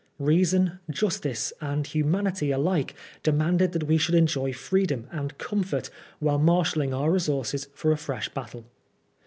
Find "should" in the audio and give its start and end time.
3.99-4.15